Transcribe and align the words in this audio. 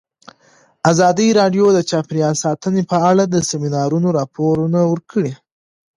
ازادي 0.91 1.27
راډیو 1.39 1.65
د 1.73 1.79
چاپیریال 1.89 2.35
ساتنه 2.43 2.81
په 2.91 2.97
اړه 3.09 3.23
د 3.27 3.35
سیمینارونو 3.49 4.07
راپورونه 4.19 4.79
ورکړي. 4.91 5.33